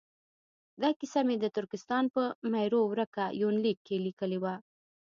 [0.81, 4.53] دا کیسه مې د ترکستان په میرو ورکه یونلیک کې لیکلې ده.